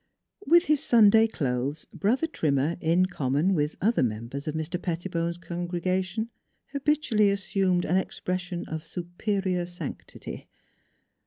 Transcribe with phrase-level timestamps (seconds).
[0.47, 4.81] With his Sunday clothes Brother Trim mer, in common with other members of Mr.
[4.81, 6.31] Pettibone's congregation,
[6.71, 10.49] habitually assumed an expression of superior sanctity.